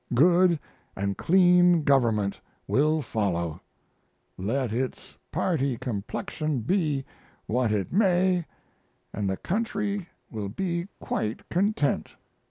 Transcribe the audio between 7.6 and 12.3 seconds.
it may, and the country will be quite content.